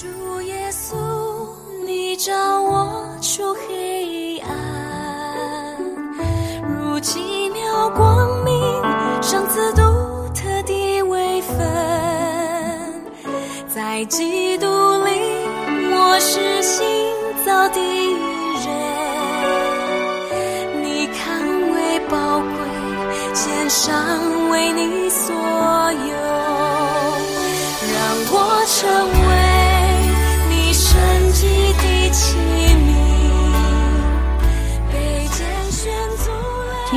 [0.00, 0.96] 主耶稣，
[1.86, 5.76] 你照我出黑暗，
[6.66, 8.82] 如奇妙光明，
[9.20, 9.82] 赏赐独
[10.32, 11.58] 特的微分，
[13.68, 15.10] 在基督里
[15.92, 16.82] 我是新
[17.44, 17.78] 造的
[18.64, 18.72] 人，
[20.82, 21.38] 你看
[21.74, 22.56] 为宝贵，
[23.34, 23.92] 献上
[24.50, 26.14] 为你所有，
[27.92, 28.00] 让
[28.32, 28.34] 我
[28.66, 29.21] 成为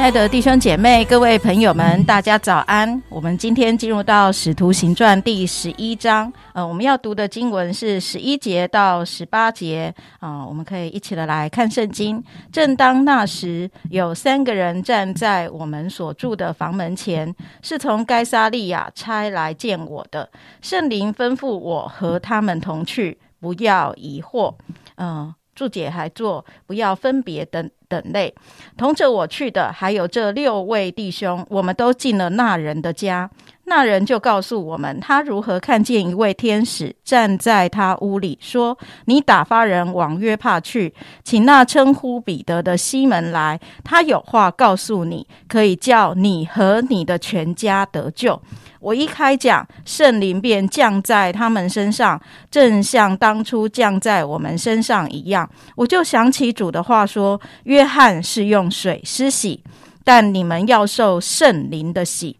[0.00, 3.02] 亲爱的弟兄姐妹、各位朋友们，大家早安！
[3.10, 12.24] 我们今天进入到《使徒行传》第十一章，呃，我们要读的经文是十一节到十八节啊、我们可以一起的来看圣经。
[12.50, 20.26] 正当那时，有三个人站在我们所住的房门前，是从该撒利亚差来见我的。
[20.62, 24.54] 圣灵吩咐我和他们同去，不要疑惑。
[24.96, 28.34] 嗯、注解还做不要分别等等类。
[28.78, 33.30] 同着我去的还有这六位弟兄，我们都进了那人的家。
[33.64, 48.42] 那人就告诉我们，他如何看见一位天使站在他屋里，说：“你打发人往约帕去，请那称呼彼得的西门来，他有话告诉你，可以叫你和你的全家得救。”
[48.80, 55.48] 我一开讲，圣灵便降在他们身上，正像当初降在我们身上一样。
[55.76, 59.62] 我就想起主的话说：“约翰是用水施洗，
[60.02, 62.36] 但你们要受圣灵的洗。”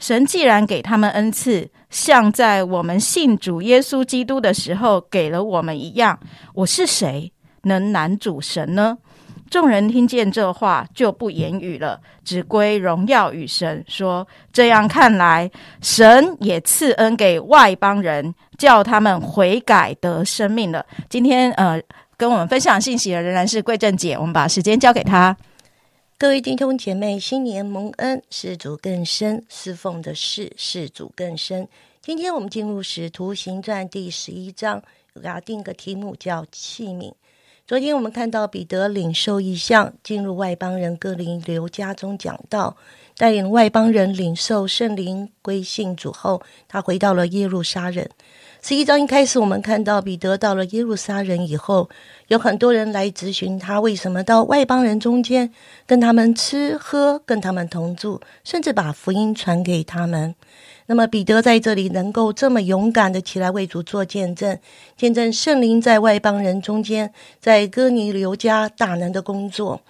[0.00, 6.18] 神既然给他们恩赐，像在我们信主耶稣基督的时候给了我们一样，
[6.54, 7.30] 我是谁
[7.64, 8.96] 能难主神呢？
[9.50, 15.50] 众人听见这话，就不言语了，只归荣耀与神，说：这样看来，
[15.82, 20.86] 神也赐恩给外邦人，叫他们悔改得生命了。
[21.08, 21.82] 今天呃，
[22.16, 25.36] 跟我们分享信息的仍然是贵正姐，我们把时间交给她。
[26.20, 31.66] 各位弟兄姐妹，新年蒙恩，施主更深，侍奉的事，施主更深。
[32.02, 34.82] 今天我们进入《使徒行传》第十一章，
[35.14, 37.14] 给大家定个题目叫器皿。
[37.66, 42.76] 昨天我们看到彼得领受异象，进入外邦人哥林流家中讲道，
[43.20, 48.08] 带领外邦人领受圣灵归信主后，他回到了耶路撒冷。
[48.62, 51.90] 十一章一开始，我们看到彼得到了耶路撒冷以后，
[52.28, 55.52] 有很多人来咨询他为什么到外邦人中间
[55.86, 60.34] 跟他们吃喝，跟他们同住，甚至把福音传给他们。
[60.86, 64.58] 那么彼得在这里能够这么勇敢的起来为主做见证，
[64.96, 69.82] 见证圣灵在外邦人中间，在哥尼流家大能的工作。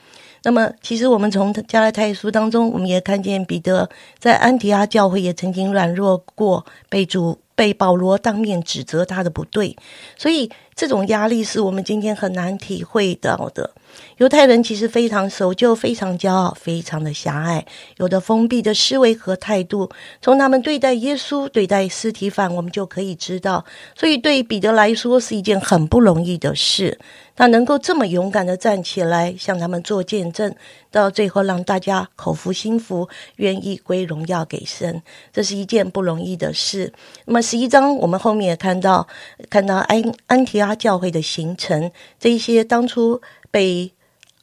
[0.43, 9.77] 那么，其实我们从加拉太书当中，我们也看见彼得在安提阿教会也曾经软弱过，被主被保罗当面指责他的不对，
[10.17, 13.71] 所以这种压力是我们今天很难体会到的。
[14.17, 17.67] 犹太人其实非常守旧，非常骄傲，非常的狭隘，
[17.99, 19.91] 有的封闭的思维和态度。
[20.23, 23.63] 从他们对待耶稣、对待斯提凡，我们就可以知道。
[23.95, 26.99] 所以对彼得来说是一件很不容易的事。
[27.37, 30.55] 他能够这么勇敢的站起来，向他们做见证，
[30.91, 35.03] 到最后让大家口服心服，愿意归荣耀给神，
[35.33, 36.93] 这是一件不容易的事。
[37.27, 39.07] 那么十一章我们后面也看到，
[39.49, 43.93] 看到安安提阿教会的形成，这一些当初被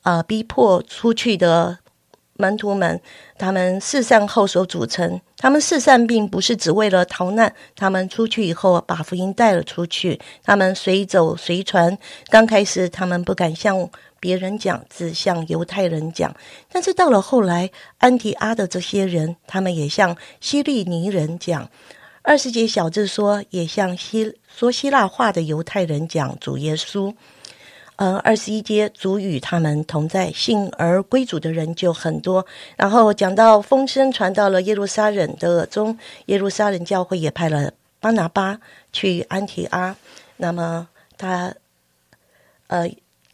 [0.03, 1.79] 呃逼迫出去的
[2.33, 3.01] 门徒们，
[3.37, 5.19] 他们四散后所组成。
[5.39, 10.19] 他们四散并不是只为了逃难，他们出去以后把福音带了出去。
[10.43, 11.95] 他们随走随传。
[12.29, 13.87] 刚开始他们不敢向
[14.19, 16.35] 别人讲，只向犹太人讲。
[16.71, 21.69] 但是到了后来，安提阿的这些人，他们也向希利尼人讲。
[22.21, 27.13] 二十节小字说，也向希说希腊话的犹太人讲主耶稣。
[27.95, 32.45] 呃，二十一节主与他们同在，信而归主的人就很多。
[32.75, 35.97] 然后讲到风声传到了耶路撒冷的中，
[36.27, 38.59] 耶路撒冷教会也派了巴拿巴
[38.93, 39.95] 去安提阿。
[40.35, 40.87] 那么
[41.17, 41.55] 他，
[42.67, 42.87] 呃，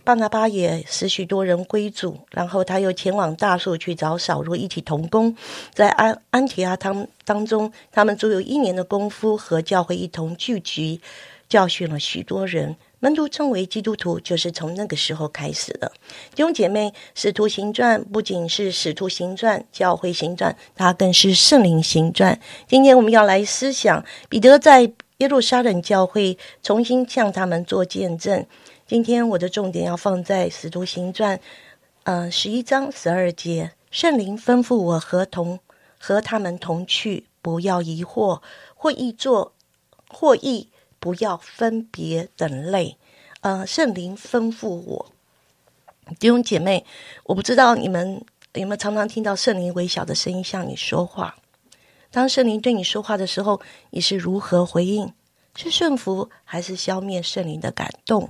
[0.03, 5.35] 巴拿巴也使许多人归主，然后他又前往大树去找扫罗一起同工，
[5.73, 10.99] 在安安提阿当当中，他们足有一年的功夫和教会一同聚集，
[11.47, 12.75] 教训了许多人。
[12.99, 15.91] 门徒称为基督徒，就是从那个时候开始的。
[16.33, 22.39] 弟兄姐妹，《使徒行传》不仅是《使徒行传》、教会行传，它更是圣灵行传。
[22.65, 28.45] 今天我们要来思想彼得在耶路撒冷教会重新向他们做见证。
[28.93, 31.35] 今天我的重点要放在《使徒行传》
[32.03, 35.59] 呃十一章十二节，圣灵吩咐我和同
[35.97, 38.43] 和他们同去，不要疑惑，
[38.75, 39.53] 或易做，
[40.07, 40.69] 或易。
[40.99, 42.95] 不要分别等类。
[43.41, 45.11] 呃，圣灵吩咐我，
[46.19, 46.85] 弟兄姐妹，
[47.23, 48.23] 我不知道你们
[48.53, 51.35] 有没有常常听到圣灵微小的声音向你说话。
[52.11, 53.59] 当圣灵对你说话的时候，
[53.89, 55.11] 你是如何回应？
[55.55, 58.29] 是顺服还是消灭圣灵的感动？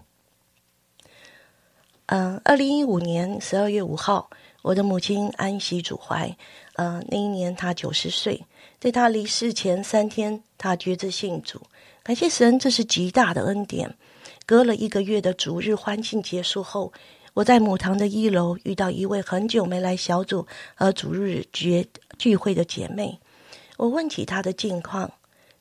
[2.16, 4.30] 嗯，二零一五年十二月五号，
[4.62, 6.38] 我的母亲安息主怀。
[6.76, 8.46] 呃，那一年她九十岁，
[8.80, 11.60] 在她离世前三天，她决志信主。
[12.04, 13.96] 感谢神，这是极大的恩典。
[14.46, 16.94] 隔了一个月的主日欢庆结束后，
[17.34, 20.46] 我在母堂的一楼遇到一位很久没来小组
[20.76, 21.90] 和主日聚
[22.20, 23.18] 聚会的姐妹。
[23.78, 25.12] 我问起她的近况，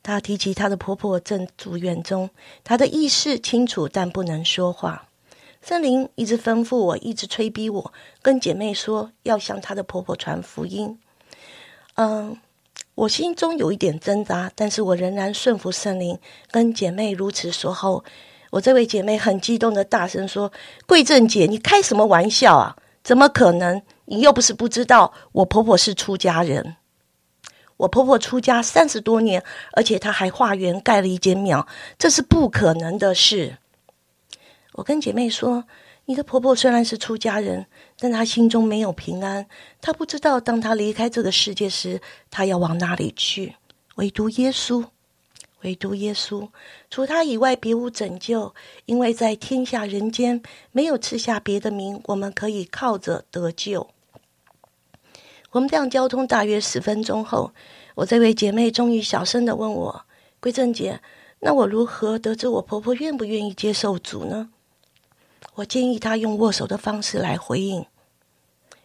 [0.03, 2.29] 她提起她的婆婆正住院中，
[2.63, 5.09] 她的意识清楚，但不能说话。
[5.63, 10.99] 圣灵一直吩咐我，一直催逼我，跟姐妹说要向她的婆婆传福音。
[11.95, 12.37] 嗯，
[12.97, 16.19] 我心中有一点挣扎，但是我仍然顺服圣灵，
[16.51, 18.03] 跟姐妹如此说后，
[18.51, 20.53] 我这位姐妹很激动的大声说
[20.85, 22.77] ：“桂正姐，你开什么玩笑啊？
[23.05, 23.81] 怎么可能？
[24.07, 26.75] 你又不是不知道，我婆婆是出家人。
[27.77, 29.45] 我婆婆出家三十多年，
[29.75, 33.59] 而且她还化缘盖了一间庙，这是不可能的事。”
[34.73, 35.65] 我跟姐妹说
[36.07, 37.67] ：“你的婆婆虽然是出家人，
[37.99, 39.47] 但她心中没有平安。
[39.81, 43.57] 她不知道，当她离开这个世界时，她要往哪里去。
[43.97, 44.85] 唯独耶稣，
[45.61, 46.49] 唯独耶稣，
[46.89, 48.55] 除他以外别无拯救。
[48.87, 53.87] 因为在天下人间，没有赐下别的名，我们可以靠着得救。”
[55.53, 57.53] 我们这样交通大约十分钟后，
[57.95, 60.07] 我这位姐妹终于小声的问我
[60.41, 60.99] ：“桂正姐，
[61.41, 64.49] 那我如何得知我婆婆愿不愿意接受主呢？”
[65.55, 67.85] 我建议他用握手的方式来回应。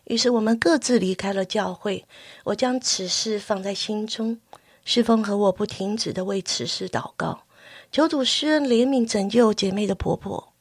[0.06, 2.06] 于是我们各自离开了教会。
[2.46, 4.40] 我将此事放在心中，
[4.86, 7.44] 侍奉和我不停止的为此事祷告，
[7.92, 10.54] 求主施恩怜悯拯救姐妹的婆婆。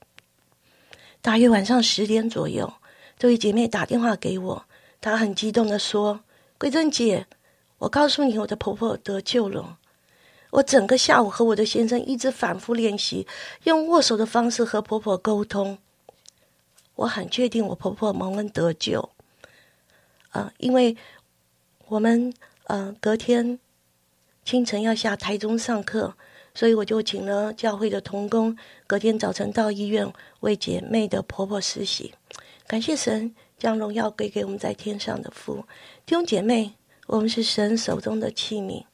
[1.20, 2.72] 大约晚上十点左右，
[3.18, 4.64] 这位姐妹打电话给我，
[5.00, 6.20] 她很激动的说
[6.58, 7.26] ：“桂珍姐，
[7.78, 9.78] 我告诉你，我的婆婆得救了。”
[10.50, 13.26] 我整个下午和我的先生一直反复练习，
[13.64, 15.78] 用握手的方式和婆婆沟通。
[16.96, 19.10] 我很确定我婆婆蒙恩得救，
[20.32, 20.96] 呃，因为
[21.88, 22.32] 我们
[22.64, 23.58] 呃隔天
[24.44, 26.14] 清晨要下台中上课，
[26.54, 28.56] 所以我就请了教会的童工，
[28.86, 30.10] 隔天早晨到医院
[30.40, 32.14] 为姐妹的婆婆施洗。
[32.66, 35.66] 感谢神将荣耀归给我们在天上的父。
[36.06, 36.72] 弟兄姐妹，
[37.06, 38.84] 我们是神手中的器皿，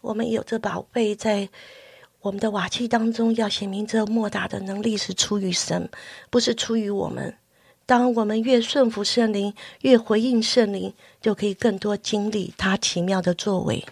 [0.00, 1.48] 我们有这宝贝在。
[2.24, 5.90] 我们的瓦器当中要显明这莫大的能力是出于神，
[6.30, 7.36] 不是出于我们。
[7.84, 13.84] 当我们越顺服圣灵，越回应圣灵，就可以更多经历他奇妙的作为。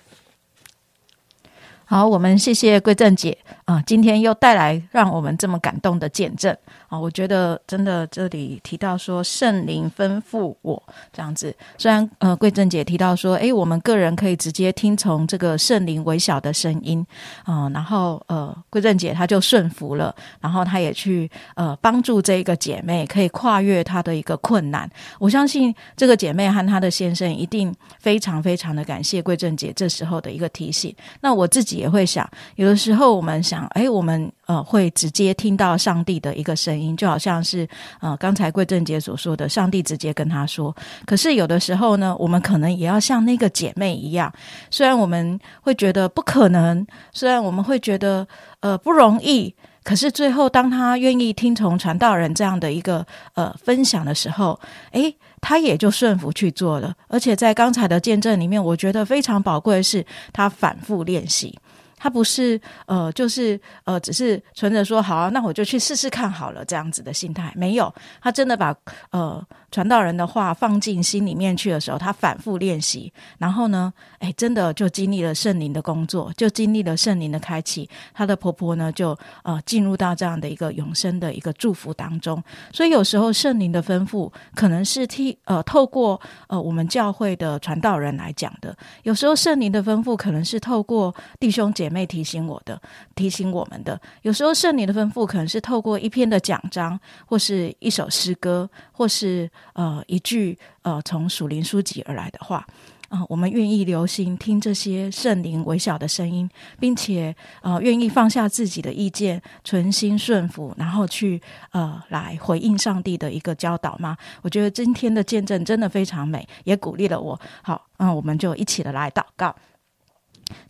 [1.92, 3.36] 好，我们谢谢桂正姐
[3.66, 6.56] 啊，今天又带来让我们这么感动的见证
[6.88, 6.98] 啊！
[6.98, 17.06] 我觉得真的这里提到说圣灵吩咐我这样子，虽然呃桂正姐提到说，诶，我们个人可以直接听从这个圣灵微小的声音
[17.44, 24.90] 啊，然后呃桂正姐她就顺服了，然后她也去呃帮助这一个姐妹可以跨越她的一个困难。
[25.18, 30.96] 我相信这个姐妹和她的先生一定非常非常的感谢桂正姐这时候的一个提醒。
[31.20, 31.81] 那我自己。
[31.82, 37.68] 也会想，有的时候我们想，哎，我们呃会直接听到上帝的一个声音，就好像是
[38.00, 40.74] 呃刚才桂正杰所说的，上帝直接跟他说。
[41.04, 44.32] 可是有的时候呢，我们可能也要像那个姐妹一样，
[44.70, 48.26] 虽然我们会觉得不可能，虽然我们会觉得
[48.60, 49.52] 呃不容易。
[49.84, 54.56] 可是最后，当他愿意听从传道人这样的一个呃分享的时候，
[54.92, 56.94] 诶，他也就顺服去做了。
[57.08, 61.58] 而且在刚才的见证里面，我觉得非常宝贵的是，他反复练习。
[62.02, 67.94] 他不是呃，就是呃，只是存着说好，那我就去试试看好了这样子的心态，没有。
[68.20, 68.74] 他真的把
[69.10, 69.40] 呃
[69.72, 77.88] 传道人的话放进心里面去的时候，他反复练习，然后呢，哎，真的就经历了圣灵的工作，就经历了圣灵的开启。
[78.12, 82.42] 她的婆婆呢，就呃进入到这样的一个永生的一个祝福当中。
[82.72, 88.70] 所以有时候圣灵的吩咐，可能是替呃透过呃我们教会的传道人来讲的；
[89.04, 91.92] 有时候圣灵的吩咐，可能是透过弟兄姐。
[91.92, 92.80] 妹提醒我的，
[93.14, 94.00] 提醒我们的。
[94.22, 102.66] 有时候圣灵的吩咐可能是透过一篇的讲章，或是一首诗歌，或是呃一句呃从属灵书籍而来的话
[103.08, 103.24] 啊。
[103.28, 106.48] 我们愿意留心听这些圣灵微小的声音，
[106.80, 111.40] 并且呃愿意放下自己的意见，存心顺服，然后去
[111.72, 114.16] 呃来回应上帝的一个教导吗？
[114.42, 117.38] 我觉得今天的见证真的非常美，也鼓励了我。
[117.62, 119.54] 好，嗯，我们就一起的来祷告。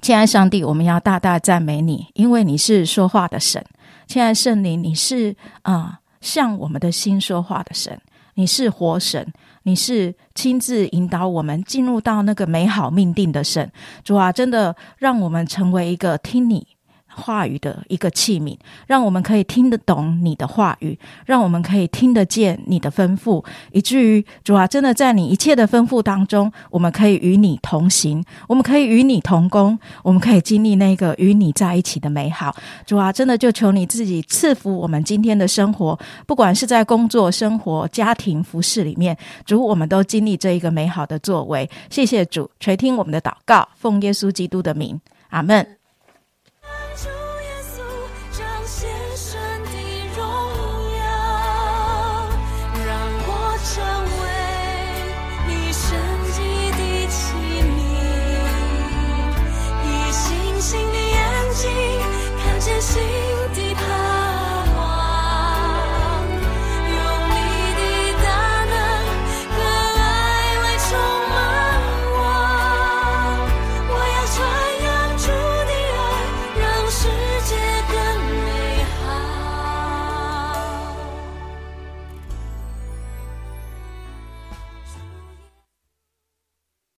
[0.01, 3.65] 亲爱上帝，我们要大大赞美你，因为你是说话的神。
[4.07, 8.01] 亲爱圣灵，你是啊，向我们的心说话的神，
[8.35, 9.33] 你是活神，
[9.65, 13.71] 你是亲自引导我们进入到那个美好命定的神。
[14.03, 16.67] 主啊，真的让我们成为一个听你。
[17.15, 32.55] 话语的一个器皿，让我们可以听得懂你的话语，让我们可以听得见你的吩咐，以至于主啊，真的在你一切的吩咐当中，我们可以与你同行，我们可以与你同工，我们可以经历那个与你在一起的美好。
[32.87, 41.69] 主啊，真的就求你自己赐福我们今天的生活，不管是在工作、生活、家庭、服饰里面，主我们都经历这一个美好的作为。
[41.91, 45.01] 谢谢主垂听我们的祷告，奉耶稣基督的名，
[45.31, 45.82] 阿门。